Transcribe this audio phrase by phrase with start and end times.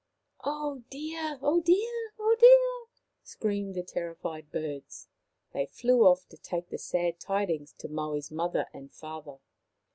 [0.43, 1.37] Oh, dear!
[1.43, 2.11] oh, dear!
[2.17, 2.85] oh, dear I"
[3.23, 5.07] screamed the terrified birds.
[5.53, 9.37] They flew off to take the sad tidings to Maui's mother and father.